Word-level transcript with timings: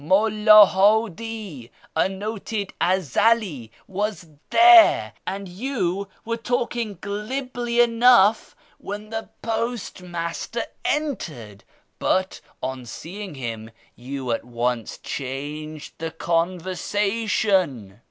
Mulla 0.03 0.65
Hadi, 0.65 1.69
a 1.95 2.09
noted 2.09 2.73
Ezeli, 2.81 3.69
was 3.85 4.25
there, 4.49 5.13
and 5.27 5.47
you 5.47 6.07
were 6.25 6.37
talking 6.37 6.97
glibly 6.99 7.79
enough 7.79 8.55
when 8.79 9.11
the 9.11 9.29
post 9.43 10.01
master 10.01 10.63
entered, 10.83 11.63
but, 11.99 12.41
on 12.63 12.83
seeing 12.83 13.35
him, 13.35 13.69
you 13.95 14.31
at 14.31 14.43
once 14.43 14.97
changed 14.97 15.93
the 15.99 16.09
conversation." 16.09 17.99